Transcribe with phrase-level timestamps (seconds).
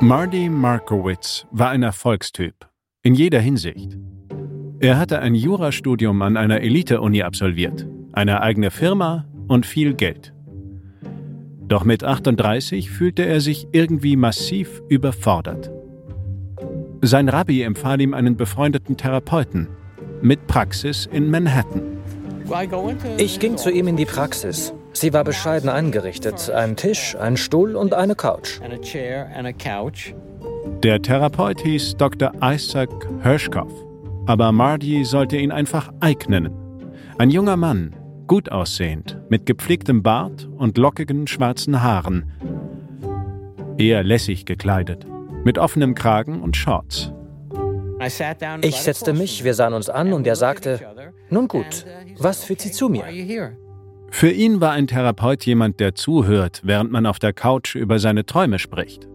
[0.00, 2.54] Marty Markowitz war ein Erfolgstyp.
[3.02, 3.98] In jeder Hinsicht.
[4.78, 10.32] Er hatte ein Jurastudium an einer Elite-Uni absolviert, eine eigene Firma und viel Geld.
[11.66, 15.72] Doch mit 38 fühlte er sich irgendwie massiv überfordert.
[17.02, 19.66] Sein Rabbi empfahl ihm einen befreundeten Therapeuten
[20.22, 21.98] mit Praxis in Manhattan.
[23.16, 24.72] Ich ging zu ihm in die Praxis.
[24.92, 26.50] Sie war bescheiden eingerichtet.
[26.50, 28.60] Ein Tisch, ein Stuhl und eine Couch.
[30.82, 32.32] Der Therapeut hieß Dr.
[32.42, 32.90] Isaac
[33.22, 33.72] Hirschkopf,
[34.26, 36.52] aber Marty sollte ihn einfach Ike nennen.
[37.18, 37.94] Ein junger Mann,
[38.26, 42.30] gut aussehend, mit gepflegtem Bart und lockigen schwarzen Haaren.
[43.78, 45.06] Eher lässig gekleidet,
[45.44, 47.12] mit offenem Kragen und Shorts.
[48.62, 50.80] Ich setzte mich, wir sahen uns an und er sagte,
[51.30, 51.84] nun gut,
[52.18, 53.04] was führt Sie zu mir?
[54.10, 58.24] Für ihn war ein Therapeut jemand, der zuhört, während man auf der Couch über seine
[58.24, 59.08] Träume spricht.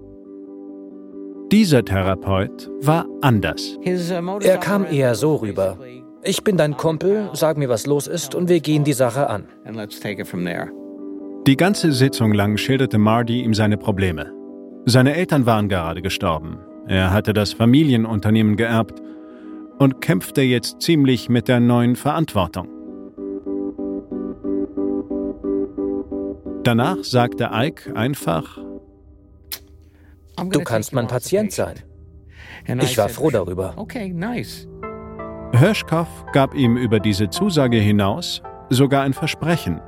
[1.51, 3.77] Dieser Therapeut war anders.
[3.83, 5.77] Er kam eher so rüber.
[6.23, 9.45] Ich bin dein Kumpel, sag mir, was los ist und wir gehen die Sache an.
[11.45, 14.31] Die ganze Sitzung lang schilderte Marty ihm seine Probleme.
[14.85, 16.59] Seine Eltern waren gerade gestorben.
[16.87, 19.01] Er hatte das Familienunternehmen geerbt
[19.79, 22.67] und kämpfte jetzt ziemlich mit der neuen Verantwortung.
[26.63, 28.57] Danach sagte Ike einfach,
[30.49, 31.75] Du kannst mein Patient sein.
[32.81, 33.75] Ich war froh darüber.
[35.53, 39.79] Hirschkow gab ihm über diese Zusage hinaus sogar ein Versprechen.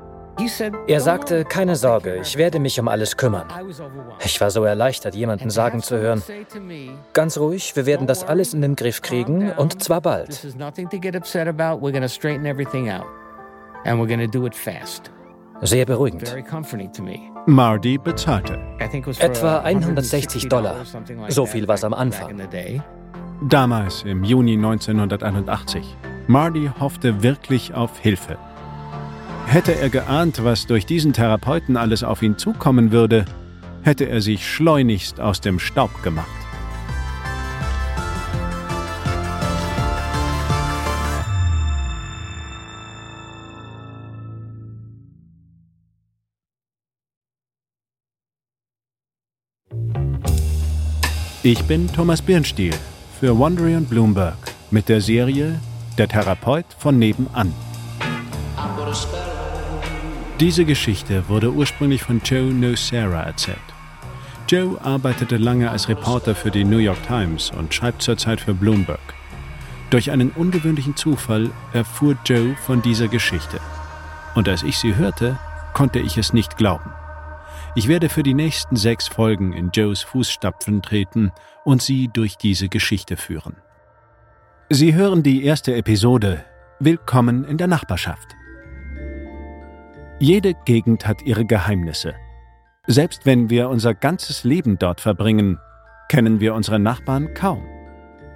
[0.87, 3.47] Er sagte, keine Sorge, ich werde mich um alles kümmern.
[4.23, 6.21] Ich war so erleichtert, jemanden sagen zu hören,
[7.13, 10.45] ganz ruhig, wir werden das alles in den Griff kriegen und zwar bald.
[15.61, 16.23] Sehr beruhigend.
[17.45, 18.59] Marty bezahlte.
[19.19, 20.75] Etwa 160 Dollar.
[21.29, 22.39] So viel war es am Anfang.
[23.47, 25.95] Damals, im Juni 1981.
[26.27, 28.37] Marty hoffte wirklich auf Hilfe.
[29.45, 33.25] Hätte er geahnt, was durch diesen Therapeuten alles auf ihn zukommen würde,
[33.83, 36.44] hätte er sich schleunigst aus dem Staub gemacht.
[51.47, 52.73] Ich bin Thomas Birnstiel
[53.19, 54.35] für Wondery und Bloomberg
[54.71, 55.61] mit der Serie
[55.95, 57.53] Der Therapeut von nebenan.
[60.39, 63.59] Diese Geschichte wurde ursprünglich von Joe Nocera erzählt.
[64.49, 69.13] Joe arbeitete lange als Reporter für die New York Times und schreibt zurzeit für Bloomberg.
[69.91, 73.59] Durch einen ungewöhnlichen Zufall erfuhr Joe von dieser Geschichte.
[74.33, 75.37] Und als ich sie hörte,
[75.73, 76.89] konnte ich es nicht glauben.
[77.77, 81.33] Ich werde für die nächsten sechs Folgen in Joes Fußstapfen treten
[81.65, 83.57] und Sie durch diese Geschichte führen.
[84.69, 86.45] Sie hören die erste Episode
[86.79, 88.29] Willkommen in der Nachbarschaft.
[90.19, 92.15] Jede Gegend hat ihre Geheimnisse.
[92.87, 95.59] Selbst wenn wir unser ganzes Leben dort verbringen,
[96.07, 97.65] kennen wir unsere Nachbarn kaum.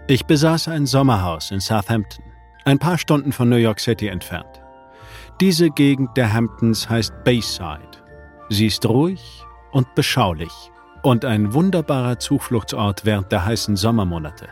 [0.07, 2.25] Ich besaß ein Sommerhaus in Southampton,
[2.66, 4.61] ein paar Stunden von New York City entfernt.
[5.39, 7.88] Diese Gegend der Hamptons heißt Bayside.
[8.50, 10.72] Sie ist ruhig und beschaulich
[11.04, 14.48] und ein wunderbarer Zufluchtsort während der heißen Sommermonate.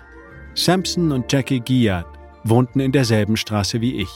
[0.54, 2.06] Samson und Jackie Giat
[2.44, 4.10] wohnten in derselben Straße wie ich.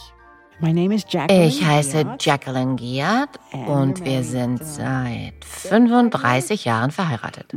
[1.29, 7.51] Ich heiße Jacqueline Giat und wir sind seit 35 Jahren verheiratet.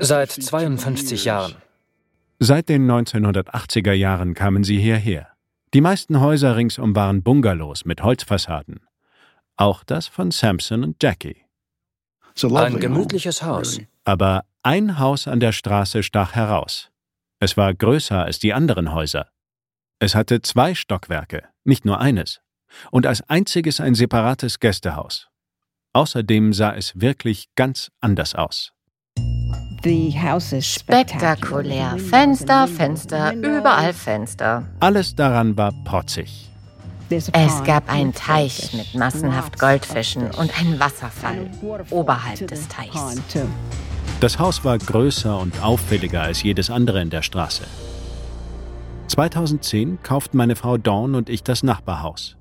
[0.00, 1.54] Seit 52 Jahren.
[2.40, 5.28] Seit den 1980er Jahren kamen sie hierher.
[5.74, 8.80] Die meisten Häuser ringsum waren Bungalows mit Holzfassaden.
[9.56, 11.47] Auch das von Samson und Jackie.
[12.44, 13.80] Ein gemütliches Haus.
[14.04, 16.90] Aber ein Haus an der Straße stach heraus.
[17.40, 19.28] Es war größer als die anderen Häuser.
[20.00, 22.40] Es hatte zwei Stockwerke, nicht nur eines
[22.90, 25.28] und als einziges ein separates Gästehaus.
[25.92, 28.72] Außerdem sah es wirklich ganz anders aus.
[30.60, 31.96] Spektakulär.
[31.98, 34.68] Fenster, Fenster, überall Fenster.
[34.80, 36.50] Alles daran war protzig.
[37.10, 41.50] Es gab einen Teich mit massenhaft Goldfischen und einen Wasserfall
[41.90, 43.22] oberhalb des Teichs.
[44.20, 47.64] Das Haus war größer und auffälliger als jedes andere in der Straße.
[49.06, 52.36] 2010 kauften meine Frau Dawn und ich das Nachbarhaus.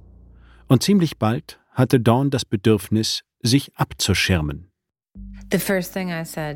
[0.68, 4.69] Und ziemlich bald hatte Dawn das Bedürfnis, sich abzuschirmen.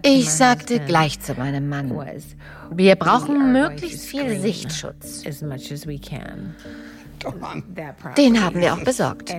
[0.04, 1.92] Ich sagte gleich zu meinem Mann,
[2.72, 5.24] wir brauchen möglichst viel Sichtschutz.
[8.18, 9.34] Den haben wir auch besorgt.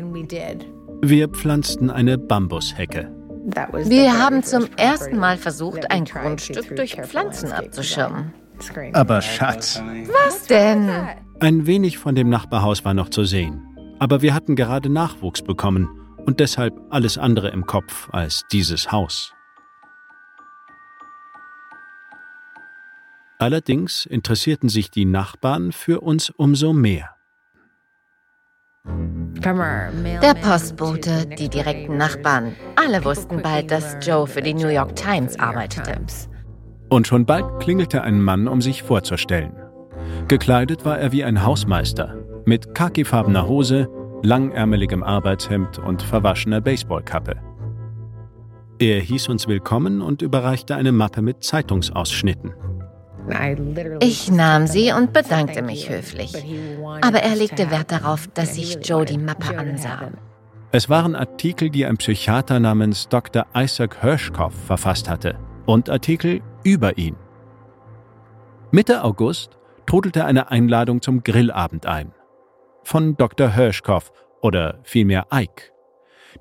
[1.03, 3.11] Wir pflanzten eine Bambushecke.
[3.85, 8.33] Wir haben zum ersten Mal versucht, ein Grundstück durch Pflanzen abzuschirmen.
[8.93, 9.83] Aber Schatz.
[10.27, 10.89] Was denn?
[11.41, 13.67] Ein wenig von dem Nachbarhaus war noch zu sehen.
[13.99, 15.89] Aber wir hatten gerade Nachwuchs bekommen
[16.25, 19.33] und deshalb alles andere im Kopf als dieses Haus.
[23.39, 27.17] Allerdings interessierten sich die Nachbarn für uns umso mehr.
[29.43, 35.37] Der Postbote, die direkten Nachbarn, alle wussten bald, dass Joe für die New York Times
[35.39, 36.01] arbeitete.
[36.89, 39.53] Und schon bald klingelte ein Mann, um sich vorzustellen.
[40.29, 42.15] Gekleidet war er wie ein Hausmeister,
[42.45, 43.89] mit khakifarbener Hose,
[44.23, 47.35] langärmeligem Arbeitshemd und verwaschener Baseballkappe.
[48.79, 52.55] Er hieß uns willkommen und überreichte eine Mappe mit Zeitungsausschnitten.
[54.01, 56.33] Ich nahm sie und bedankte mich höflich.
[57.03, 60.11] Aber er legte Wert darauf, dass sich Joe die Mappe ansah.
[60.73, 63.47] Es waren Artikel, die ein Psychiater namens Dr.
[63.55, 67.17] Isaac Hirschkopf verfasst hatte und Artikel über ihn.
[68.71, 72.13] Mitte August trudelte eine Einladung zum Grillabend ein.
[72.85, 73.55] Von Dr.
[73.55, 75.73] Hirschkopf oder vielmehr Ike.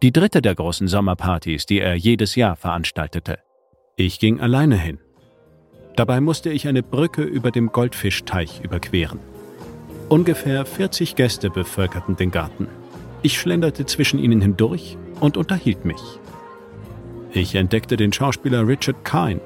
[0.01, 3.39] Die dritte der großen Sommerpartys, die er jedes Jahr veranstaltete.
[3.97, 4.99] Ich ging alleine hin.
[5.95, 9.19] Dabei musste ich eine Brücke über dem Goldfischteich überqueren.
[10.09, 12.67] Ungefähr 40 Gäste bevölkerten den Garten.
[13.21, 16.01] Ich schlenderte zwischen ihnen hindurch und unterhielt mich.
[17.33, 19.41] Ich entdeckte den Schauspieler Richard Kind,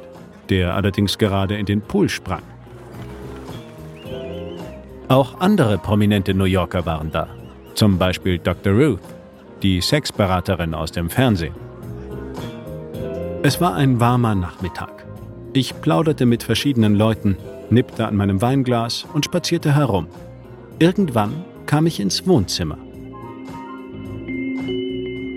[0.50, 2.42] der allerdings gerade in den Pool sprang.
[5.08, 7.28] Auch andere prominente New Yorker waren da,
[7.76, 8.74] zum Beispiel Dr.
[8.74, 9.00] Ruth,
[9.62, 11.54] die Sexberaterin aus dem Fernsehen.
[13.44, 14.95] Es war ein warmer Nachmittag.
[15.56, 17.38] Ich plauderte mit verschiedenen Leuten,
[17.70, 20.08] nippte an meinem Weinglas und spazierte herum.
[20.80, 22.78] Irgendwann kam ich ins Wohnzimmer.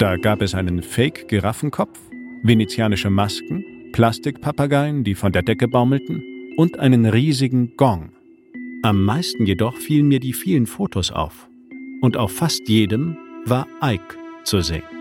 [0.01, 1.97] Da gab es einen Fake-Giraffenkopf,
[2.43, 6.21] venezianische Masken, Plastikpapageien, die von der Decke baumelten,
[6.57, 8.11] und einen riesigen Gong.
[8.83, 11.49] Am meisten jedoch fielen mir die vielen Fotos auf.
[12.01, 14.98] Und auf fast jedem war Ike zu sehen.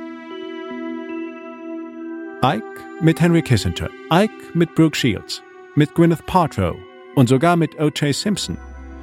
[2.47, 2.63] Ike
[3.01, 5.43] mit Henry Kissinger, Ike mit Brooke Shields,
[5.75, 6.77] mit Gwyneth Paltrow
[7.15, 8.15] und sogar mit O.J.
[8.15, 8.57] Simpson.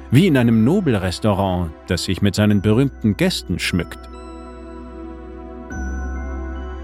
[0.09, 3.99] Wie in einem Nobelrestaurant, das sich mit seinen berühmten Gästen schmückt.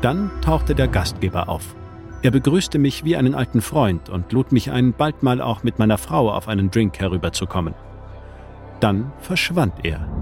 [0.04, 1.75] Dann tauchte der Gastgeber auf.
[2.22, 5.80] Er begrüßte mich wie einen alten Freund und lud mich ein, bald mal auch mit
[5.80, 7.74] meiner Frau auf einen Drink herüberzukommen.
[8.81, 10.20] Dann verschwand er.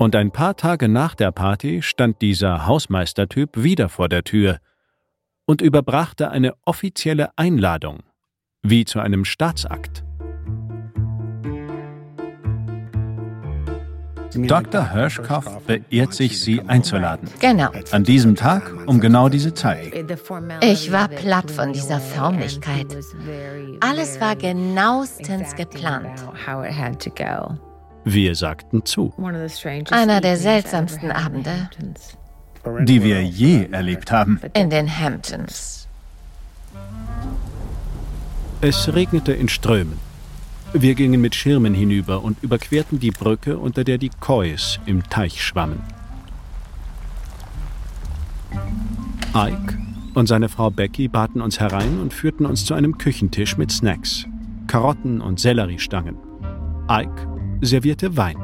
[0.00, 4.58] Und ein paar Tage nach der Party stand dieser Hausmeistertyp wieder vor der Tür
[5.44, 7.98] und überbrachte eine offizielle Einladung,
[8.62, 10.02] wie zu einem Staatsakt.
[14.34, 14.90] Dr.
[14.90, 17.28] Hirschkopf beehrt sich, Sie einzuladen.
[17.38, 17.68] Genau.
[17.90, 19.92] An diesem Tag um genau diese Zeit.
[20.62, 22.86] Ich war platt von dieser Förmlichkeit.
[23.80, 26.24] Alles war genauestens geplant.
[28.04, 29.12] Wir sagten zu.
[29.90, 31.68] Einer der seltsamsten Abende
[32.82, 34.40] die wir je erlebt haben.
[34.54, 35.88] in den Hamptons.
[38.60, 39.98] Es regnete in Strömen.
[40.72, 45.42] Wir gingen mit Schirmen hinüber und überquerten die Brücke, unter der die Kois im Teich
[45.42, 45.80] schwammen.
[49.34, 49.78] Ike
[50.14, 54.26] und seine Frau Becky baten uns herein und führten uns zu einem Küchentisch mit Snacks,
[54.66, 56.16] Karotten und Selleriestangen.
[56.88, 57.29] Ike
[57.60, 58.36] servierte Wein.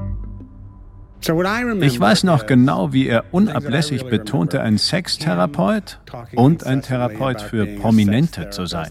[1.80, 5.98] Ich weiß noch genau, wie er unablässig betonte, ein Sextherapeut
[6.34, 8.88] und ein Therapeut für Prominente zu sein.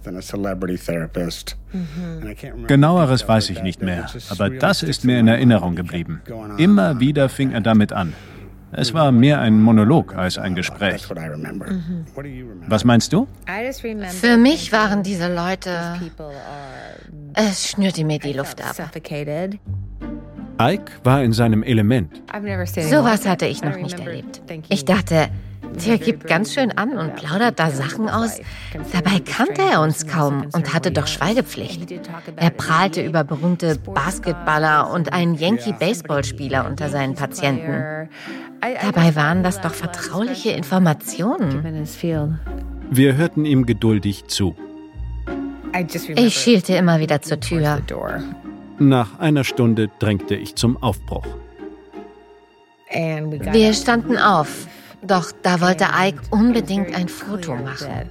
[2.67, 6.21] Genaueres weiß ich nicht mehr, aber das ist mir in Erinnerung geblieben.
[6.57, 8.13] Immer wieder fing er damit an.
[8.71, 11.07] Es war mehr ein Monolog als ein Gespräch.
[12.67, 13.27] Was meinst du?
[14.19, 15.71] Für mich waren diese Leute.
[17.33, 18.75] Es schnürte mir die Luft ab.
[20.59, 22.21] Ike war in seinem Element.
[22.89, 24.41] Sowas hatte ich noch nicht erlebt.
[24.69, 25.29] Ich dachte,
[25.85, 28.39] der gibt ganz schön an und plaudert da Sachen aus.
[28.93, 31.93] Dabei kannte er uns kaum und hatte doch Schweigepflicht.
[32.35, 38.09] Er prahlte über berühmte Basketballer und einen Yankee-Baseballspieler unter seinen Patienten.
[38.81, 41.85] Dabei waren das doch vertrauliche Informationen.
[42.89, 44.55] Wir hörten ihm geduldig zu.
[46.15, 47.81] Ich schielte immer wieder zur Tür.
[48.77, 51.25] Nach einer Stunde drängte ich zum Aufbruch.
[52.91, 54.67] Wir standen auf,
[55.01, 58.09] doch da wollte Ike unbedingt ein Foto machen.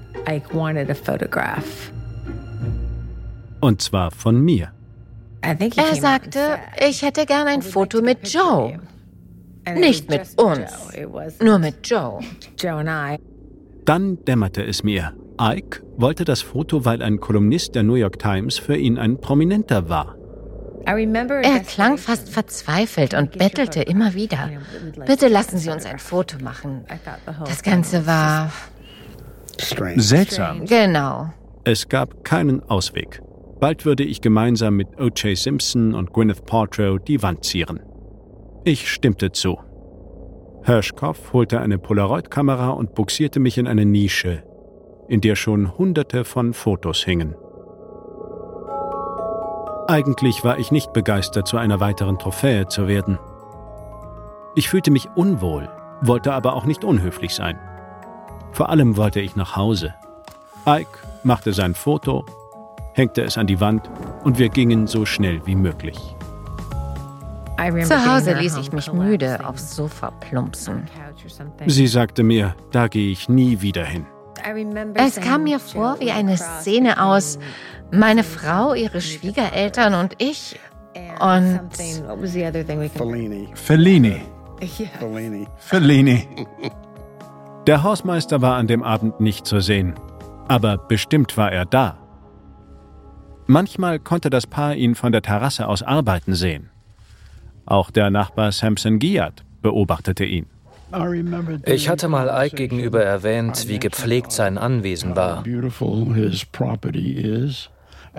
[3.60, 4.72] Und zwar von mir.
[5.42, 8.80] Er sagte, ich hätte gern ein Foto mit Joe.
[9.76, 10.70] Nicht mit uns,
[11.42, 12.20] nur mit Joe.
[13.84, 15.12] Dann dämmerte es mir.
[15.40, 19.88] Ike wollte das Foto, weil ein Kolumnist der New York Times für ihn ein Prominenter
[19.88, 20.16] war.
[20.86, 24.50] Er klang fast verzweifelt und bettelte immer wieder.
[25.06, 26.84] Bitte lassen Sie uns ein Foto machen.
[27.44, 28.50] Das Ganze war
[29.96, 30.66] seltsam.
[30.66, 31.32] Genau.
[31.64, 33.22] Es gab keinen Ausweg.
[33.60, 35.36] Bald würde ich gemeinsam mit O.J.
[35.36, 37.80] Simpson und Gwyneth Paltrow die Wand zieren.
[38.64, 39.58] Ich stimmte zu.
[40.64, 44.42] Hirschkopf holte eine Polaroid-Kamera und buxierte mich in eine Nische,
[45.08, 47.34] in der schon hunderte von Fotos hingen.
[49.86, 53.18] Eigentlich war ich nicht begeistert, zu einer weiteren Trophäe zu werden.
[54.54, 55.68] Ich fühlte mich unwohl,
[56.00, 57.58] wollte aber auch nicht unhöflich sein.
[58.52, 59.94] Vor allem wollte ich nach Hause.
[60.66, 62.24] Ike machte sein Foto
[62.94, 63.90] hängte es an die Wand
[64.22, 65.98] und wir gingen so schnell wie möglich.
[67.84, 70.88] Zu Hause ließ ich mich müde aufs Sofa plumpsen.
[71.66, 74.06] Sie sagte mir, da gehe ich nie wieder hin.
[74.94, 77.38] Es kam mir vor wie eine Szene aus
[77.98, 80.58] meine Frau, ihre Schwiegereltern und ich.
[81.20, 81.60] Und.
[83.54, 84.22] Fellini.
[84.98, 85.46] Fellini.
[85.58, 86.28] Fellini.
[87.66, 89.94] Der Hausmeister war an dem Abend nicht zu sehen.
[90.48, 91.98] Aber bestimmt war er da.
[93.46, 96.70] Manchmal konnte das Paar ihn von der Terrasse aus arbeiten sehen.
[97.66, 100.46] Auch der Nachbar Samson Giat beobachtete ihn.
[101.64, 105.42] Ich hatte mal Ike gegenüber erwähnt, wie gepflegt sein Anwesen war.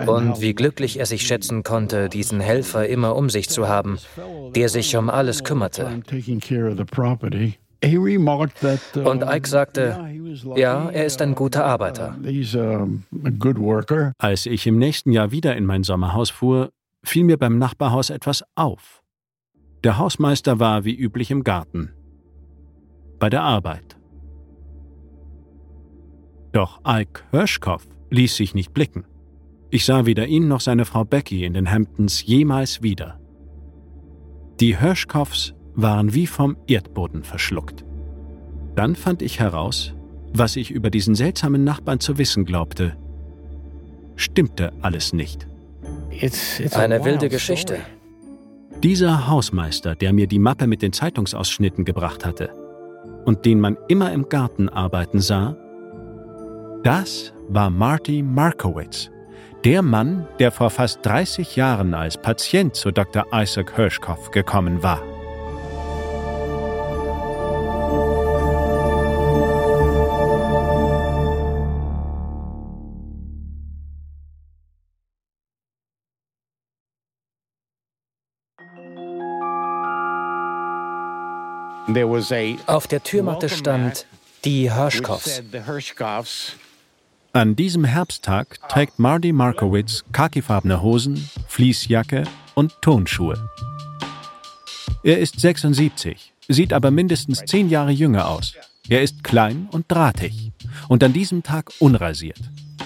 [0.04, 3.98] Und wie glücklich er sich schätzen konnte, diesen Helfer immer um sich zu haben,
[4.54, 6.02] der sich um alles kümmerte.
[9.04, 10.10] Und Ike sagte,
[10.56, 12.16] ja, er ist ein guter Arbeiter.
[14.18, 16.72] Als ich im nächsten Jahr wieder in mein Sommerhaus fuhr,
[17.04, 19.02] fiel mir beim Nachbarhaus etwas auf.
[19.84, 21.92] Der Hausmeister war wie üblich im Garten.
[23.18, 23.96] Bei der Arbeit.
[26.52, 29.04] Doch Ike Hirschkopf ließ sich nicht blicken.
[29.76, 33.20] Ich sah weder ihn noch seine Frau Becky in den Hamptons jemals wieder.
[34.58, 37.84] Die Hirschkopfs waren wie vom Erdboden verschluckt.
[38.74, 39.92] Dann fand ich heraus,
[40.32, 42.96] was ich über diesen seltsamen Nachbarn zu wissen glaubte.
[44.14, 45.46] Stimmte alles nicht.
[46.72, 47.76] Eine wilde Geschichte.
[48.82, 52.48] Dieser Hausmeister, der mir die Mappe mit den Zeitungsausschnitten gebracht hatte
[53.26, 55.54] und den man immer im Garten arbeiten sah,
[56.82, 59.10] das war Marty Markowitz,
[59.64, 63.26] der Mann, der vor fast 30 Jahren als Patient zu Dr.
[63.32, 65.02] Isaac Hirschkopf gekommen war.
[82.66, 84.06] Auf der Türmatte stand
[84.44, 85.42] die Hirschkoffs.
[87.36, 92.24] An diesem Herbsttag trägt Marty Markowitz khakifarbene Hosen, Fließjacke
[92.54, 93.50] und Tonschuhe.
[95.02, 98.54] Er ist 76, sieht aber mindestens zehn Jahre jünger aus.
[98.88, 100.52] Er ist klein und drahtig
[100.88, 102.40] und an diesem Tag unrasiert.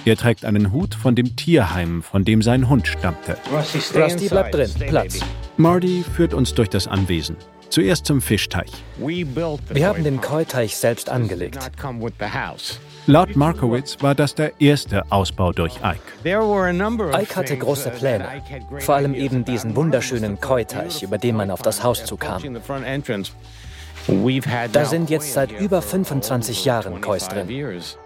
[0.05, 3.37] Er trägt einen Hut von dem Tierheim, von dem sein Hund stammte.
[3.55, 5.21] Rusty bleibt drin, Platz.
[5.59, 7.37] Marty führt uns durch das Anwesen.
[7.69, 8.73] Zuerst zum Fischteich.
[8.99, 11.71] Wir haben den Koi-Teich selbst angelegt.
[13.07, 16.01] Laut Markowitz war das der erste Ausbau durch Ike.
[16.25, 18.27] Ike hatte große Pläne.
[18.79, 22.43] Vor allem eben diesen wunderschönen Koi-Teich, über den man auf das Haus zukam.
[24.73, 27.49] Da sind jetzt seit über 25 Jahren Kois drin.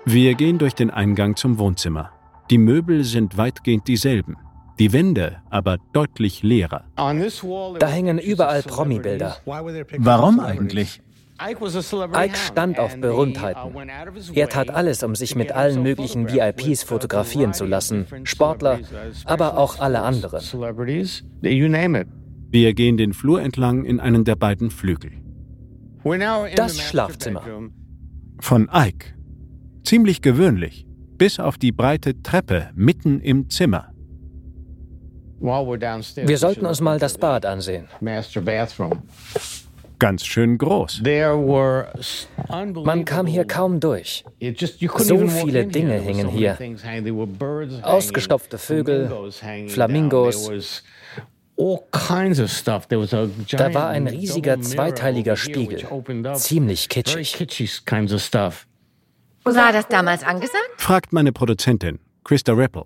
[0.05, 2.11] Wir gehen durch den Eingang zum Wohnzimmer.
[2.51, 4.37] Die Möbel sind weitgehend dieselben
[4.79, 6.85] die Wände aber deutlich leerer.
[6.97, 9.37] Da hängen überall Promi-Bilder.
[9.45, 11.01] Warum eigentlich?
[11.41, 13.75] Ike stand auf Berühmtheiten.
[14.35, 18.81] Er tat alles, um sich mit allen möglichen VIPs fotografieren zu lassen, Sportler,
[19.25, 20.41] aber auch alle anderen.
[22.51, 25.11] Wir gehen den Flur entlang in einen der beiden Flügel.
[26.55, 27.43] Das Schlafzimmer.
[28.41, 29.15] Von Ike.
[29.85, 30.87] Ziemlich gewöhnlich,
[31.19, 33.91] bis auf die breite Treppe mitten im Zimmer.
[35.41, 37.89] Wir sollten uns mal das Bad ansehen.
[39.99, 41.03] Ganz schön groß.
[42.85, 44.25] Man kam hier kaum durch.
[44.99, 46.59] So viele Dinge hingen hier.
[47.83, 49.31] Ausgestopfte Vögel,
[49.69, 50.83] Flamingos.
[51.57, 55.85] Da war ein riesiger zweiteiliger Spiegel.
[56.35, 57.37] Ziemlich kitschig.
[59.45, 60.71] War das damals angesagt?
[60.79, 62.01] Fragt meine Produzentin.
[62.25, 62.83] Christa Ripple.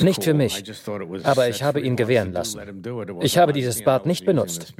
[0.00, 0.64] Nicht für mich,
[1.22, 2.60] aber ich habe ihn gewähren lassen.
[3.20, 4.74] Ich habe dieses Bad nicht benutzt.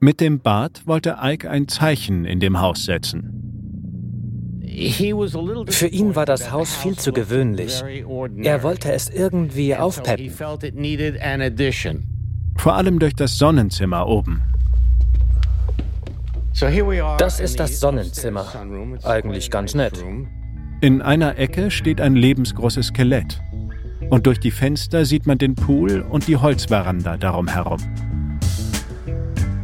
[0.00, 3.34] Mit dem Bad wollte Ike ein Zeichen in dem Haus setzen.
[5.68, 7.82] Für ihn war das Haus viel zu gewöhnlich.
[8.42, 10.30] Er wollte es irgendwie aufpeppen.
[12.56, 14.42] Vor allem durch das Sonnenzimmer oben.
[17.18, 18.46] Das ist das Sonnenzimmer.
[19.02, 20.04] Eigentlich ganz nett.
[20.80, 23.40] In einer Ecke steht ein lebensgroßes Skelett.
[24.10, 27.80] Und durch die Fenster sieht man den Pool und die Holzveranda darum herum.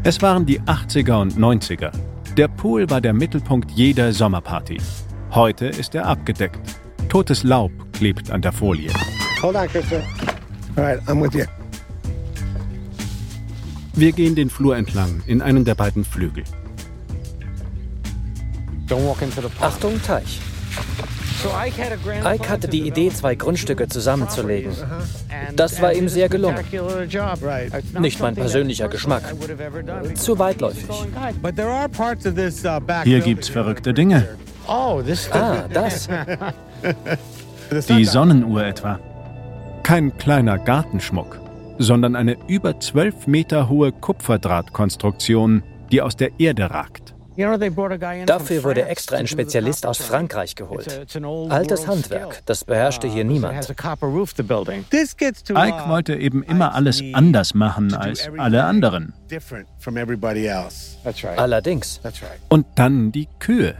[0.06, 1.90] Es waren die 80er und 90er.
[2.36, 4.76] Der Pool war der Mittelpunkt jeder Sommerparty.
[5.30, 6.60] Heute ist er abgedeckt.
[7.08, 8.90] Totes Laub klebt an der Folie.
[9.40, 9.96] Hold on, Krista.
[10.76, 11.46] All right, I'm with you.
[13.94, 16.44] Wir gehen den Flur entlang in einen der beiden Flügel.
[19.60, 20.38] Achtung, Teich.
[21.46, 24.72] Ike hatte die Idee, zwei Grundstücke zusammenzulegen.
[25.54, 26.64] Das war ihm sehr gelungen.
[27.98, 29.22] Nicht mein persönlicher Geschmack.
[30.14, 30.86] Zu weitläufig.
[33.04, 34.28] Hier gibt's verrückte Dinge.
[35.32, 36.08] Ah, das.
[37.88, 38.98] Die Sonnenuhr etwa.
[39.82, 41.40] Kein kleiner Gartenschmuck,
[41.78, 47.13] sondern eine über zwölf Meter hohe Kupferdrahtkonstruktion, die aus der Erde ragt.
[47.36, 51.06] Dafür wurde extra ein Spezialist aus Frankreich geholt.
[51.48, 53.68] Altes Handwerk, das beherrschte hier niemand.
[53.68, 54.00] Ike
[55.88, 59.14] wollte eben immer alles anders machen als alle anderen.
[61.36, 62.00] Allerdings.
[62.48, 63.74] Und dann die Kühe.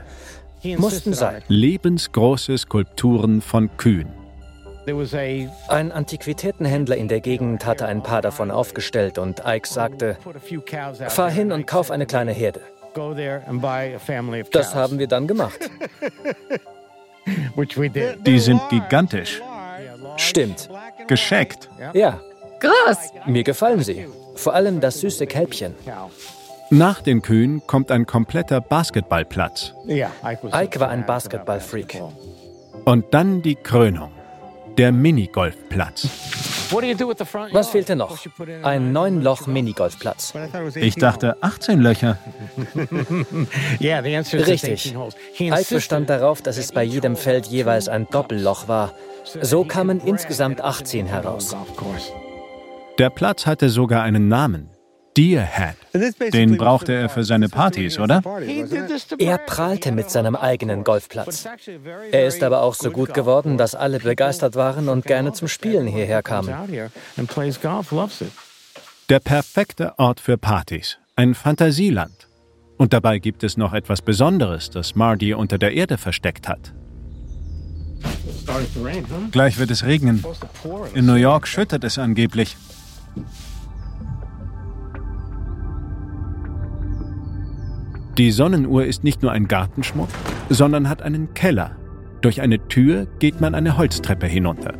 [0.79, 1.43] Mussten sein.
[1.49, 4.09] Lebensgroße Skulpturen von Kühen.
[5.69, 10.19] Ein Antiquitätenhändler in der Gegend hatte ein paar davon aufgestellt und Ike sagte,
[11.09, 12.61] fahr hin und kauf eine kleine Herde.
[14.51, 15.59] Das haben wir dann gemacht.
[18.27, 19.41] Die sind gigantisch.
[20.17, 20.69] Stimmt.
[21.07, 21.69] Gescheckt.
[21.93, 22.21] Ja.
[22.61, 22.99] Groß.
[23.27, 24.07] Mir gefallen sie.
[24.35, 25.75] Vor allem das süße Kälbchen.
[26.71, 29.75] Nach den Kühen kommt ein kompletter Basketballplatz.
[29.87, 32.01] Ike war ein Basketballfreak.
[32.85, 34.11] Und dann die Krönung.
[34.77, 36.09] Der Minigolfplatz.
[37.53, 38.19] Was fehlte noch?
[38.63, 40.35] Ein neun-Loch-Minigolfplatz.
[40.75, 42.19] Ich dachte 18 Löcher.
[43.81, 44.95] Richtig.
[45.39, 48.93] Ike bestand darauf, dass es bei jedem Feld jeweils ein Doppelloch war.
[49.25, 51.55] So kamen insgesamt 18 heraus.
[52.99, 54.74] Der Platz hatte sogar einen Namen.
[55.17, 55.77] Deerhead.
[56.33, 58.23] Den brauchte er für seine Partys, oder?
[59.19, 61.47] Er prahlte mit seinem eigenen Golfplatz.
[62.11, 65.87] Er ist aber auch so gut geworden, dass alle begeistert waren und gerne zum Spielen
[65.87, 66.91] hierher kamen.
[69.09, 70.99] Der perfekte Ort für Partys.
[71.15, 72.29] Ein Fantasieland.
[72.77, 76.73] Und dabei gibt es noch etwas Besonderes, das Marty unter der Erde versteckt hat.
[79.31, 80.25] Gleich wird es regnen.
[80.95, 82.57] In New York schüttet es angeblich.
[88.17, 90.09] Die Sonnenuhr ist nicht nur ein Gartenschmuck,
[90.49, 91.77] sondern hat einen Keller.
[92.21, 94.75] Durch eine Tür geht man eine Holztreppe hinunter.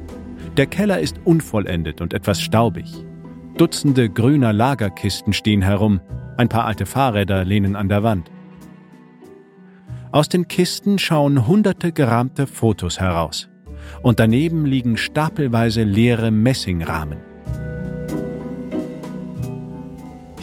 [0.57, 2.87] Der Keller ist unvollendet und etwas staubig.
[3.57, 6.01] Dutzende grüner Lagerkisten stehen herum,
[6.37, 8.31] ein paar alte Fahrräder lehnen an der Wand.
[10.13, 13.49] Aus den Kisten schauen hunderte gerahmte Fotos heraus.
[14.01, 17.19] Und daneben liegen stapelweise leere Messingrahmen.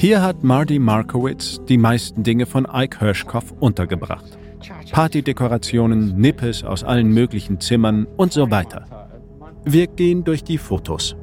[0.02, 4.36] Hier hat Marty Markowitz die meisten Dinge von Ike Hirschkopf untergebracht.
[4.92, 9.12] Partydekorationen, Nippes aus allen möglichen Zimmern und so weiter.
[9.64, 11.16] Wir gehen durch die Fotos.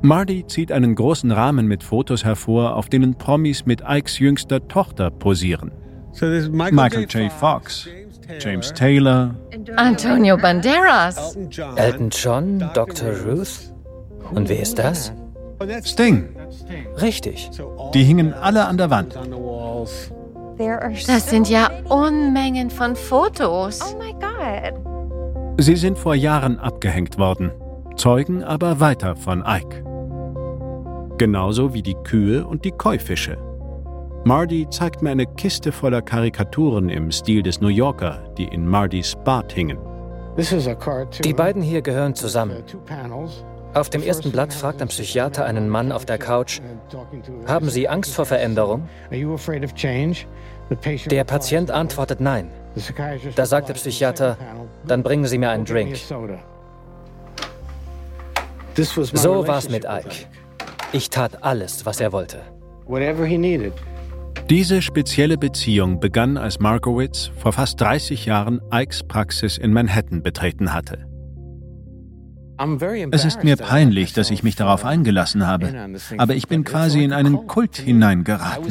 [0.00, 5.10] Marty zieht einen großen Rahmen mit Fotos hervor, auf denen Promis mit Ikes jüngster Tochter
[5.10, 5.72] posieren.
[6.52, 7.32] Michael J.
[7.32, 7.88] Fox,
[8.38, 9.34] James Taylor,
[9.74, 11.36] Antonio Banderas,
[11.74, 13.10] Elton John, Dr.
[13.26, 13.74] Ruth.
[14.30, 15.12] Und wer ist das?
[15.82, 16.28] Sting.
[17.00, 17.50] Richtig.
[17.94, 19.16] Die hingen alle an der Wand.
[21.06, 23.96] Das sind ja Unmengen von Fotos.
[25.58, 27.52] Sie sind vor Jahren abgehängt worden,
[27.96, 29.84] zeugen aber weiter von Ike.
[31.18, 33.38] Genauso wie die Kühe und die Käufische.
[34.24, 39.14] Marty zeigt mir eine Kiste voller Karikaturen im Stil des New Yorker, die in Martys
[39.24, 39.78] Bad hingen.
[41.22, 42.64] Die beiden hier gehören zusammen.
[43.74, 46.60] Auf dem ersten Blatt fragt ein Psychiater einen Mann auf der Couch,
[47.46, 48.88] haben Sie Angst vor Veränderung?
[51.10, 52.50] Der Patient antwortet nein.
[53.34, 54.38] Da sagt der Psychiater,
[54.86, 55.96] dann bringen Sie mir einen Drink.
[58.76, 60.26] So war es mit Ike.
[60.92, 62.40] Ich tat alles, was er wollte.
[64.50, 70.74] Diese spezielle Beziehung begann, als Markowitz vor fast 30 Jahren Ikes Praxis in Manhattan betreten
[70.74, 71.06] hatte.
[73.10, 75.72] Es ist mir peinlich, dass ich mich darauf eingelassen habe,
[76.18, 78.64] aber ich bin quasi in einen Kult hineingeraten.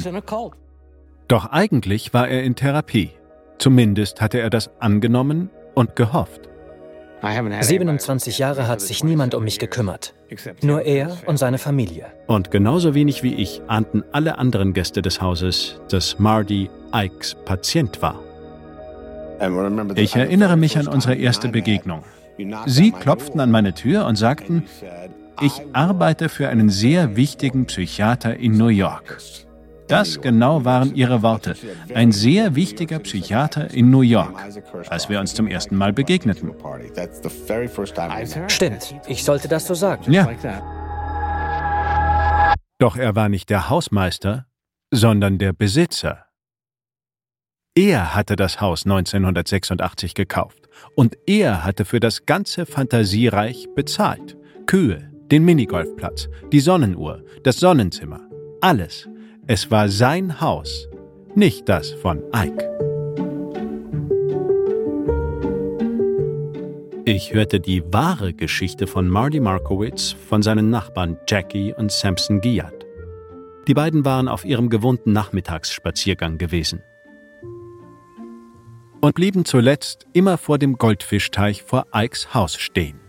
[1.27, 3.11] Doch eigentlich war er in Therapie.
[3.57, 6.49] Zumindest hatte er das angenommen und gehofft.
[7.21, 10.13] 27 Jahre hat sich niemand um mich gekümmert.
[10.61, 12.07] Nur er und seine Familie.
[12.27, 18.01] Und genauso wenig wie ich ahnten alle anderen Gäste des Hauses, dass Marty Ikes Patient
[18.01, 18.19] war.
[19.95, 22.03] Ich erinnere mich an unsere erste Begegnung.
[22.65, 24.63] Sie klopften an meine Tür und sagten,
[25.41, 29.17] ich arbeite für einen sehr wichtigen Psychiater in New York.
[29.87, 31.55] Das genau waren ihre Worte.
[31.93, 34.33] Ein sehr wichtiger Psychiater in New York,
[34.89, 36.51] als wir uns zum ersten Mal begegneten.
[38.47, 40.11] Stimmt, ich sollte das so sagen.
[40.11, 40.29] Ja.
[42.79, 44.45] Doch er war nicht der Hausmeister,
[44.91, 46.25] sondern der Besitzer.
[47.75, 54.37] Er hatte das Haus 1986 gekauft und er hatte für das ganze Fantasiereich bezahlt.
[54.67, 58.21] Kühe, den Minigolfplatz, die Sonnenuhr, das Sonnenzimmer,
[58.61, 59.09] alles.
[59.47, 60.87] Es war sein Haus,
[61.33, 62.69] nicht das von Ike.
[67.05, 72.85] Ich hörte die wahre Geschichte von Marty Markowitz von seinen Nachbarn Jackie und Samson Giat.
[73.67, 76.83] Die beiden waren auf ihrem gewohnten Nachmittagsspaziergang gewesen
[79.03, 83.01] und blieben zuletzt immer vor dem Goldfischteich vor Ikes Haus stehen.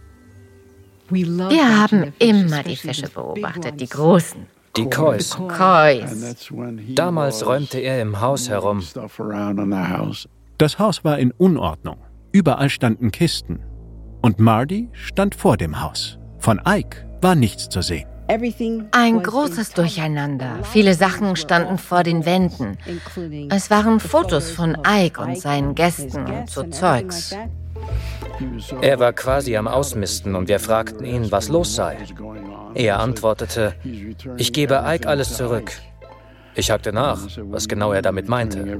[1.09, 4.45] Wir haben immer die Fische beobachtet, die großen.
[4.77, 5.37] Die Kois.
[5.37, 6.45] Kois.
[6.97, 8.83] Damals räumte er im Haus herum.
[10.59, 11.99] Das Haus war in Unordnung.
[12.33, 13.61] Überall standen Kisten.
[14.21, 16.19] Und Marty stand vor dem Haus.
[16.41, 18.09] Von Ike war nichts zu sehen.
[18.27, 20.61] Ein großes Durcheinander.
[20.65, 22.79] Viele Sachen standen vor den Wänden.
[23.51, 27.37] Es waren Fotos von Ike und seinen Gästen und so Zeugs.
[28.81, 31.99] Er war quasi am Ausmisten und wir fragten ihn, was los sei.
[32.75, 33.75] Er antwortete,
[34.37, 35.73] ich gebe Ike alles zurück.
[36.55, 38.79] Ich hakte nach, was genau er damit meinte.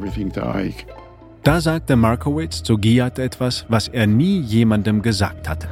[1.43, 5.69] Da sagte Markowitz zu Giat etwas, was er nie jemandem gesagt hatte.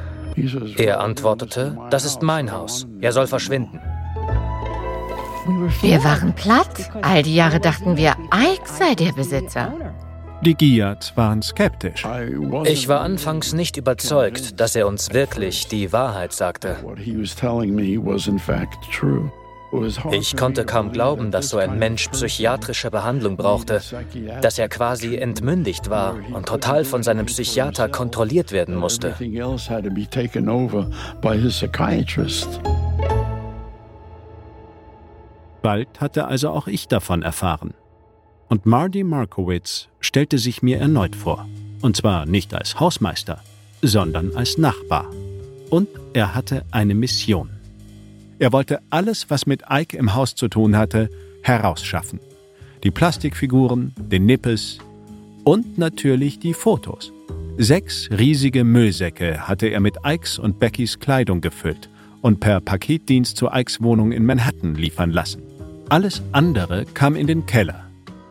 [0.77, 2.87] Er antwortete, das ist mein Haus.
[3.01, 3.79] Er soll verschwinden.
[5.81, 6.89] Wir waren platt.
[7.01, 9.73] All die Jahre dachten wir, Ike sei der Besitzer.
[10.41, 12.05] Die Giats waren skeptisch.
[12.65, 16.75] Ich war anfangs nicht überzeugt, dass er uns wirklich die Wahrheit sagte.
[20.11, 23.81] Ich konnte kaum glauben, dass so ein Mensch psychiatrische Behandlung brauchte,
[24.41, 29.15] dass er quasi entmündigt war und total von seinem Psychiater kontrolliert werden musste.
[35.61, 37.73] Bald hatte also auch ich davon erfahren.
[38.49, 41.47] Und Marty Markowitz stellte sich mir erneut vor.
[41.81, 43.41] Und zwar nicht als Hausmeister,
[43.81, 45.09] sondern als Nachbar.
[45.69, 47.49] Und er hatte eine Mission.
[48.43, 51.09] Er wollte alles, was mit Ike im Haus zu tun hatte,
[51.43, 52.19] herausschaffen.
[52.83, 54.79] Die Plastikfiguren, den Nippes
[55.45, 57.13] und natürlich die Fotos.
[57.57, 61.87] Sechs riesige Müllsäcke hatte er mit Ikes und Beckys Kleidung gefüllt
[62.21, 65.41] und per Paketdienst zu Ikes Wohnung in Manhattan liefern lassen.
[65.87, 67.85] Alles andere kam in den Keller.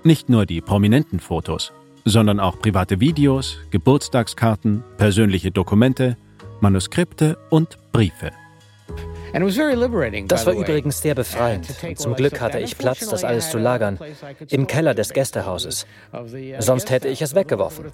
[0.04, 1.72] Nicht nur die prominenten Fotos,
[2.04, 6.18] sondern auch private Videos, Geburtstagskarten, persönliche Dokumente,
[6.60, 8.30] Manuskripte und Briefe.
[10.28, 11.68] Das war übrigens sehr befreiend.
[11.82, 13.98] Und zum Glück hatte ich Platz, das alles zu lagern.
[14.48, 15.86] Im Keller des Gästehauses.
[16.58, 17.86] Sonst hätte ich es weggeworfen.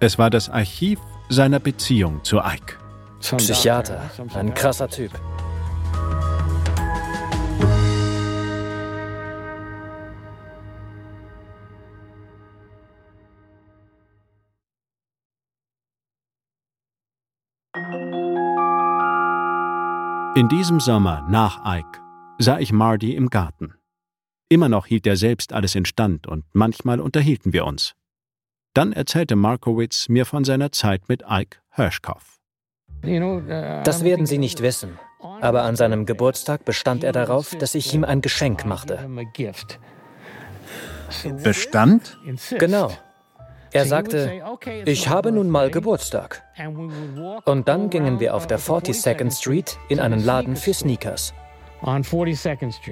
[0.00, 2.76] Es war das Archiv seiner Beziehung zu Ike.
[3.20, 4.02] Psychiater,
[4.34, 5.10] ein krasser Typ.
[20.38, 21.98] In diesem Sommer nach Ike
[22.38, 23.74] sah ich Marty im Garten.
[24.48, 27.94] Immer noch hielt er selbst alles in Stand und manchmal unterhielten wir uns.
[28.72, 32.38] Dann erzählte Markowitz mir von seiner Zeit mit Ike Hirschkopf.
[33.02, 35.00] Das werden Sie nicht wissen,
[35.40, 39.10] aber an seinem Geburtstag bestand er darauf, dass ich ihm ein Geschenk machte.
[41.42, 42.16] Bestand?
[42.60, 42.92] Genau.
[43.72, 44.42] Er sagte,
[44.84, 46.42] ich habe nun mal Geburtstag.
[47.44, 51.34] Und dann gingen wir auf der 42nd Street in einen Laden für Sneakers.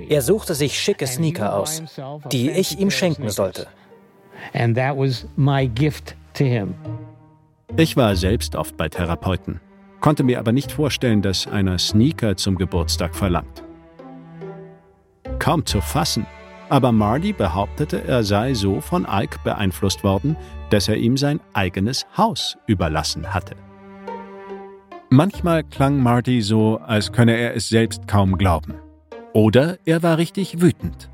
[0.09, 1.83] Er suchte sich schicke Sneaker aus,
[2.31, 3.67] die ich ihm schenken sollte.
[7.77, 9.61] Ich war selbst oft bei Therapeuten,
[10.01, 13.65] konnte mir aber nicht vorstellen, dass einer Sneaker zum Geburtstag verlangt.
[15.39, 16.27] Kaum zu fassen.
[16.69, 20.37] Aber Marty behauptete, er sei so von Ike beeinflusst worden,
[20.71, 23.57] dass er ihm sein eigenes Haus überlassen hatte.
[25.11, 28.75] Manchmal klang Marty so, als könne er es selbst kaum glauben.
[29.33, 31.11] Oder er war richtig wütend.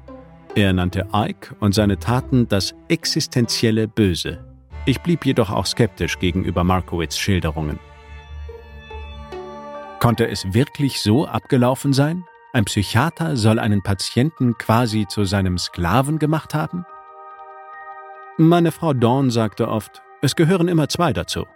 [0.55, 4.45] Er nannte Ike und seine Taten das existenzielle Böse.
[4.87, 7.79] Ich blieb jedoch auch skeptisch gegenüber Markowitz Schilderungen.
[10.01, 12.25] Konnte es wirklich so abgelaufen sein?
[12.53, 16.85] Ein Psychiater soll einen Patienten quasi zu seinem Sklaven gemacht haben?
[18.39, 21.47] Meine Frau Dawn sagte oft, es gehören immer zwei dazu.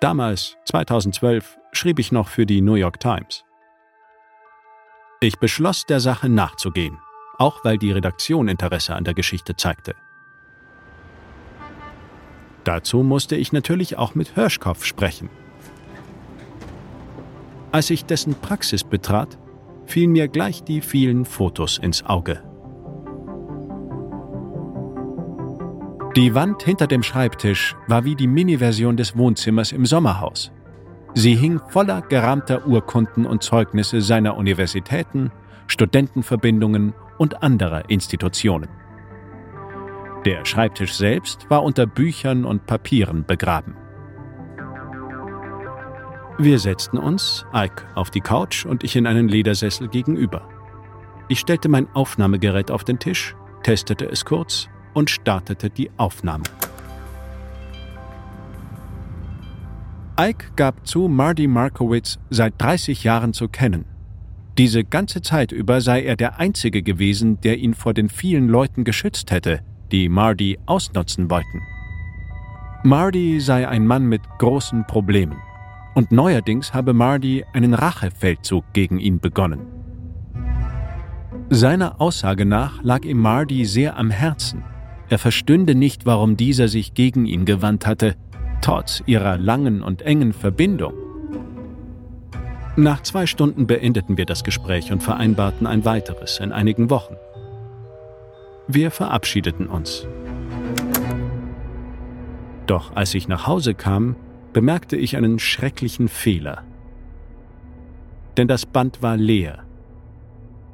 [0.00, 3.44] Damals, 2012, schrieb ich noch für die New York Times.
[5.20, 6.98] Ich beschloss, der Sache nachzugehen,
[7.38, 9.94] auch weil die Redaktion Interesse an der Geschichte zeigte.
[12.64, 15.30] Dazu musste ich natürlich auch mit Hirschkopf sprechen.
[17.72, 19.38] Als ich dessen Praxis betrat,
[19.86, 22.49] fielen mir gleich die vielen Fotos ins Auge.
[26.16, 30.50] Die Wand hinter dem Schreibtisch war wie die Mini-Version des Wohnzimmers im Sommerhaus.
[31.14, 35.30] Sie hing voller gerahmter Urkunden und Zeugnisse seiner Universitäten,
[35.68, 38.68] Studentenverbindungen und anderer Institutionen.
[40.24, 43.76] Der Schreibtisch selbst war unter Büchern und Papieren begraben.
[46.38, 50.48] Wir setzten uns, Ike auf die Couch und ich in einen Ledersessel gegenüber.
[51.28, 56.44] Ich stellte mein Aufnahmegerät auf den Tisch, testete es kurz und startete die Aufnahme.
[60.18, 63.86] Ike gab zu, Marty Markowitz seit 30 Jahren zu kennen.
[64.58, 68.84] Diese ganze Zeit über sei er der Einzige gewesen, der ihn vor den vielen Leuten
[68.84, 71.62] geschützt hätte, die Marty ausnutzen wollten.
[72.84, 75.38] Marty sei ein Mann mit großen Problemen.
[75.94, 79.60] Und neuerdings habe Marty einen Rachefeldzug gegen ihn begonnen.
[81.48, 84.62] Seiner Aussage nach lag ihm Marty sehr am Herzen
[85.10, 88.14] er verstünde nicht, warum dieser sich gegen ihn gewandt hatte,
[88.62, 90.94] trotz ihrer langen und engen Verbindung.
[92.76, 97.16] Nach zwei Stunden beendeten wir das Gespräch und vereinbarten ein weiteres in einigen Wochen.
[98.68, 100.06] Wir verabschiedeten uns.
[102.68, 104.14] Doch als ich nach Hause kam,
[104.52, 106.62] bemerkte ich einen schrecklichen Fehler.
[108.36, 109.64] Denn das Band war leer.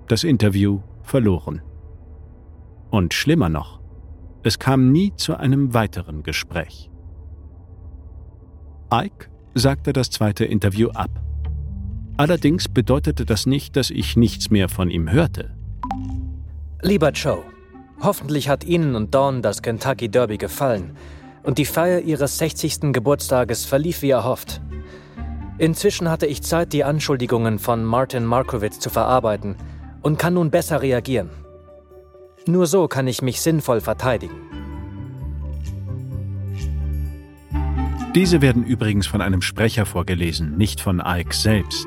[0.09, 1.63] Das Interview verloren.
[2.91, 3.76] Und schlimmer noch,
[4.47, 6.91] es kam nie zu einem weiteren Gespräch.
[8.93, 11.11] Ike sagte das zweite Interview ab.
[12.17, 15.55] Allerdings bedeutete das nicht, dass ich nichts mehr von ihm hörte.
[16.81, 17.43] Lieber Joe,
[18.01, 20.97] hoffentlich hat Ihnen und Dawn das Kentucky Derby gefallen
[21.43, 22.93] und die Feier Ihres 60.
[22.93, 24.61] Geburtstages verlief wie erhofft.
[25.59, 29.57] Inzwischen hatte ich Zeit, die Anschuldigungen von Martin Markowitz zu verarbeiten
[30.03, 31.31] und kann nun besser reagieren.
[32.47, 34.37] Nur so kann ich mich sinnvoll verteidigen.
[38.15, 41.87] Diese werden übrigens von einem Sprecher vorgelesen, nicht von Ike selbst.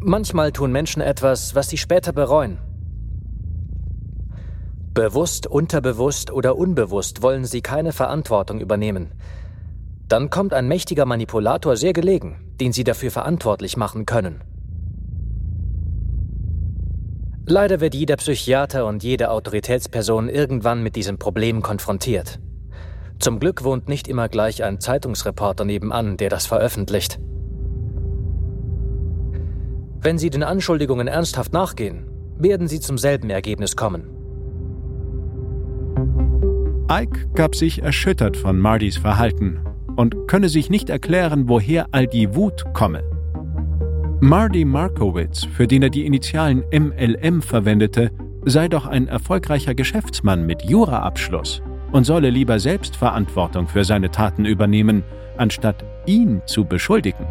[0.00, 2.58] Manchmal tun Menschen etwas, was sie später bereuen.
[4.94, 9.12] Bewusst, unterbewusst oder unbewusst wollen sie keine Verantwortung übernehmen.
[10.12, 14.42] Dann kommt ein mächtiger Manipulator sehr gelegen, den sie dafür verantwortlich machen können.
[17.46, 22.40] Leider wird jeder Psychiater und jede Autoritätsperson irgendwann mit diesem Problem konfrontiert.
[23.20, 27.18] Zum Glück wohnt nicht immer gleich ein Zeitungsreporter nebenan, der das veröffentlicht.
[29.98, 34.10] Wenn Sie den Anschuldigungen ernsthaft nachgehen, werden Sie zum selben Ergebnis kommen.
[36.90, 42.34] Ike gab sich erschüttert von Martys Verhalten und könne sich nicht erklären, woher all die
[42.34, 43.02] Wut komme.
[44.20, 48.10] Marty Markowitz, für den er die Initialen MLM verwendete,
[48.44, 54.44] sei doch ein erfolgreicher Geschäftsmann mit Juraabschluss und solle lieber selbst Verantwortung für seine Taten
[54.44, 55.02] übernehmen,
[55.36, 57.26] anstatt ihn zu beschuldigen.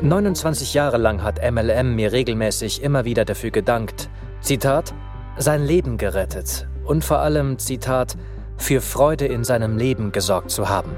[0.00, 4.10] 29 Jahre lang hat MLM mir regelmäßig immer wieder dafür gedankt,
[4.40, 4.92] Zitat,
[5.36, 8.16] sein Leben gerettet und vor allem, Zitat,
[8.62, 10.92] für Freude in seinem Leben gesorgt zu haben.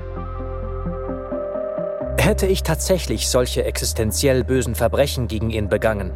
[2.19, 6.13] Hätte ich tatsächlich solche existenziell bösen Verbrechen gegen ihn begangen,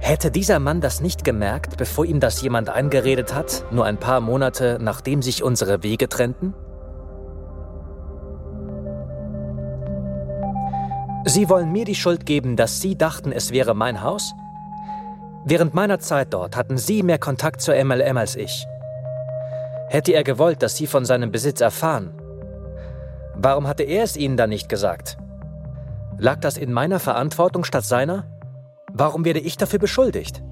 [0.00, 4.20] hätte dieser Mann das nicht gemerkt, bevor ihm das jemand eingeredet hat, nur ein paar
[4.20, 6.52] Monate nachdem sich unsere Wege trennten?
[11.24, 14.32] Sie wollen mir die Schuld geben, dass Sie dachten, es wäre mein Haus?
[15.44, 18.66] Während meiner Zeit dort hatten Sie mehr Kontakt zur MLM als ich.
[19.88, 22.12] Hätte er gewollt, dass Sie von seinem Besitz erfahren,
[23.34, 25.16] warum hatte er es Ihnen dann nicht gesagt?
[26.18, 28.24] Lag das in meiner Verantwortung statt seiner?
[28.92, 30.42] Warum werde ich dafür beschuldigt?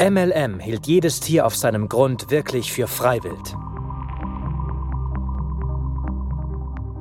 [0.00, 3.56] MLM hielt jedes Tier auf seinem Grund wirklich für Freiwild.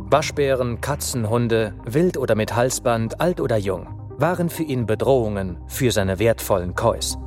[0.09, 5.91] Waschbären, Katzen, Hunde, wild oder mit Halsband, alt oder jung, waren für ihn Bedrohungen für
[5.91, 7.17] seine wertvollen Kois.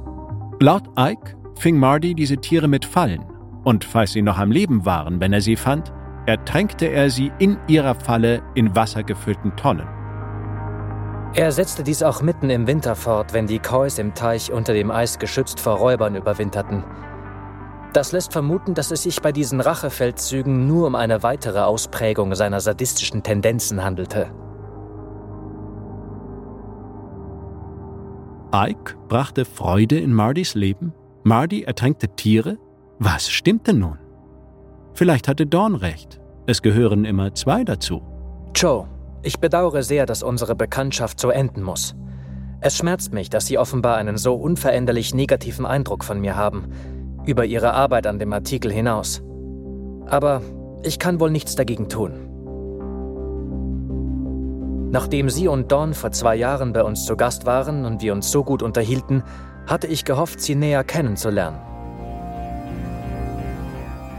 [0.58, 3.24] Laut Ike fing Marty diese Tiere mit Fallen
[3.64, 5.92] und falls sie noch am Leben waren, wenn er sie fand,
[6.26, 9.86] ertränkte er sie in ihrer Falle in wassergefüllten Tonnen.
[11.34, 14.90] Er setzte dies auch mitten im Winter fort, wenn die Kois im Teich unter dem
[14.90, 16.82] Eis geschützt vor Räubern überwinterten.
[17.92, 22.60] Das lässt vermuten, dass es sich bei diesen Rachefeldzügen nur um eine weitere Ausprägung seiner
[22.60, 24.32] sadistischen Tendenzen handelte.
[28.54, 30.92] Ike brachte Freude in Mardys Leben?
[31.22, 32.56] Mardy ertränkte Tiere?
[32.98, 33.98] Was stimmte nun?
[34.94, 36.18] Vielleicht hatte Dawn recht.
[36.46, 38.02] Es gehören immer zwei dazu.
[38.54, 38.86] Joe,
[39.22, 41.94] ich bedauere sehr, dass unsere Bekanntschaft so enden muss.
[42.62, 46.68] Es schmerzt mich, dass Sie offenbar einen so unveränderlich negativen Eindruck von mir haben,
[47.26, 49.22] über Ihre Arbeit an dem Artikel hinaus.
[50.06, 50.40] Aber
[50.82, 52.12] ich kann wohl nichts dagegen tun.
[54.90, 58.30] Nachdem Sie und Dawn vor zwei Jahren bei uns zu Gast waren und wir uns
[58.30, 59.22] so gut unterhielten,
[59.66, 61.58] hatte ich gehofft, Sie näher kennenzulernen.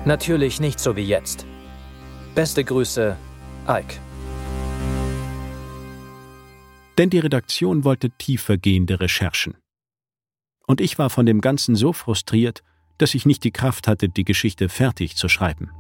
[0.05, 1.45] Natürlich nicht so wie jetzt.
[2.33, 3.15] Beste Grüße,
[3.67, 3.95] Ike
[7.01, 9.55] denn die Redaktion wollte tiefergehende Recherchen.
[10.67, 12.61] Und ich war von dem Ganzen so frustriert,
[12.99, 15.71] dass ich nicht die Kraft hatte, die Geschichte fertig zu schreiben.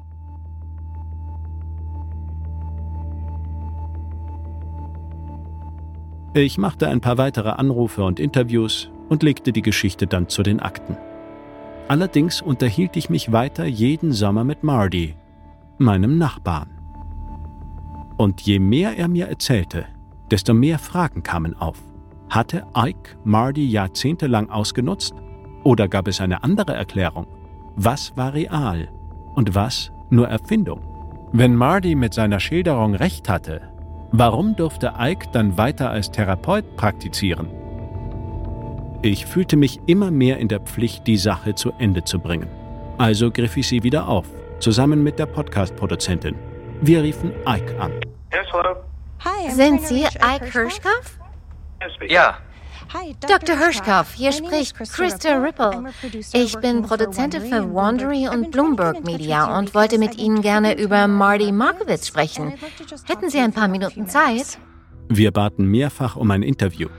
[6.33, 10.61] Ich machte ein paar weitere Anrufe und Interviews und legte die Geschichte dann zu den
[10.61, 10.95] Akten.
[11.89, 15.15] Allerdings unterhielt ich mich weiter jeden Sommer mit Marty,
[15.77, 16.69] meinem Nachbarn.
[18.15, 19.85] Und je mehr er mir erzählte,
[20.31, 21.77] desto mehr Fragen kamen auf.
[22.29, 25.13] Hatte Ike Marty jahrzehntelang ausgenutzt?
[25.65, 27.27] Oder gab es eine andere Erklärung?
[27.75, 28.87] Was war real
[29.35, 30.79] und was nur Erfindung?
[31.33, 33.73] Wenn Marty mit seiner Schilderung recht hatte,
[34.13, 37.49] warum durfte Ike dann weiter als Therapeut praktizieren?
[39.03, 42.47] Ich fühlte mich immer mehr in der Pflicht, die Sache zu Ende zu bringen.
[42.99, 44.27] Also griff ich sie wieder auf,
[44.59, 46.35] zusammen mit der Podcast-Produzentin.
[46.81, 47.93] Wir riefen Ike an.
[48.31, 48.75] Yes, hello.
[49.49, 51.17] Sind Sie Ike Hirschkopf?
[52.07, 52.37] Ja.
[53.27, 53.57] Dr.
[53.57, 55.85] Hirschkopf, hier spricht Krista Ripple.
[56.33, 61.51] Ich bin Produzentin für Wandery und Bloomberg Media und wollte mit Ihnen gerne über Marty
[61.51, 62.53] Markowitz sprechen.
[63.07, 64.59] Hätten Sie ein paar Minuten Zeit?
[65.09, 66.89] Wir baten mehrfach um ein Interview.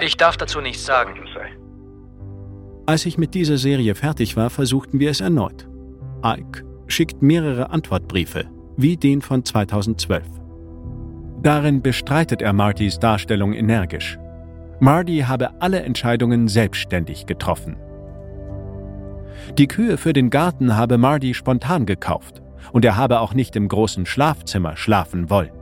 [0.00, 1.14] Ich darf dazu nichts sagen.
[2.86, 5.68] Als ich mit dieser Serie fertig war, versuchten wir es erneut.
[6.24, 8.44] Ike schickt mehrere Antwortbriefe,
[8.76, 10.24] wie den von 2012.
[11.42, 14.18] Darin bestreitet er Martys Darstellung energisch.
[14.80, 17.76] Marty habe alle Entscheidungen selbstständig getroffen.
[19.58, 22.42] Die Kühe für den Garten habe Marty spontan gekauft
[22.72, 25.61] und er habe auch nicht im großen Schlafzimmer schlafen wollen.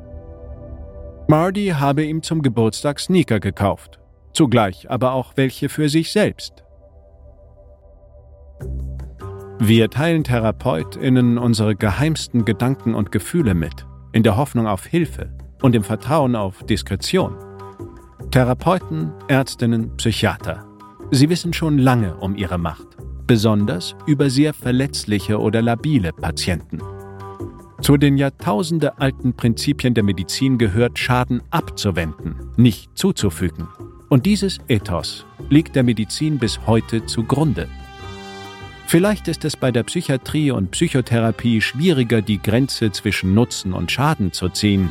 [1.30, 4.00] Marty habe ihm zum Geburtstag Sneaker gekauft,
[4.32, 6.64] zugleich aber auch welche für sich selbst.
[9.60, 15.76] Wir teilen TherapeutInnen unsere geheimsten Gedanken und Gefühle mit, in der Hoffnung auf Hilfe, und
[15.76, 17.36] im Vertrauen auf Diskretion.
[18.32, 20.66] Therapeuten, Ärztinnen, Psychiater.
[21.12, 22.88] Sie wissen schon lange um ihre Macht,
[23.28, 26.80] besonders über sehr verletzliche oder labile Patienten.
[27.80, 33.68] Zu den jahrtausendealten Prinzipien der Medizin gehört, Schaden abzuwenden, nicht zuzufügen.
[34.08, 37.68] Und dieses Ethos liegt der Medizin bis heute zugrunde.
[38.86, 44.32] Vielleicht ist es bei der Psychiatrie und Psychotherapie schwieriger, die Grenze zwischen Nutzen und Schaden
[44.32, 44.90] zu ziehen,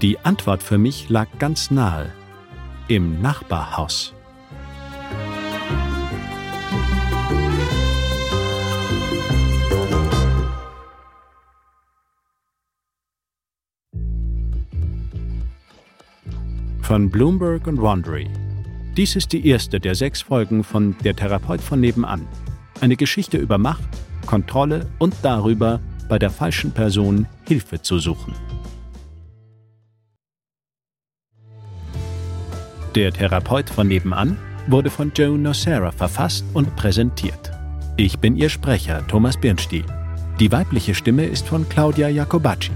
[0.00, 2.12] Die Antwort für mich lag ganz nahe.
[2.86, 4.14] Im Nachbarhaus.
[16.88, 18.30] Von Bloomberg und Wandery.
[18.96, 22.26] Dies ist die erste der sechs Folgen von Der Therapeut von nebenan.
[22.80, 23.86] Eine Geschichte über Macht,
[24.24, 28.32] Kontrolle und darüber, bei der falschen Person Hilfe zu suchen.
[32.94, 37.50] Der Therapeut von nebenan wurde von Joe Nocera verfasst und präsentiert.
[37.98, 39.84] Ich bin Ihr Sprecher, Thomas Birnstiel.
[40.40, 42.70] Die weibliche Stimme ist von Claudia Jacobacci.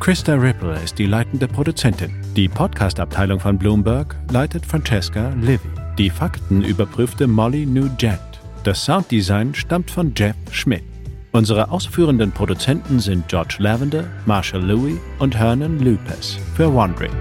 [0.00, 2.25] Krista Ripple ist die leitende Produzentin.
[2.36, 5.70] Die Podcast-Abteilung von Bloomberg leitet Francesca Livy.
[5.96, 8.20] Die Fakten überprüfte Molly Nugent.
[8.62, 10.84] Das Sounddesign stammt von Jeff Schmidt.
[11.32, 17.14] Unsere ausführenden Produzenten sind George Lavender, Marshall Louis und Hernan Lupes für Wandering.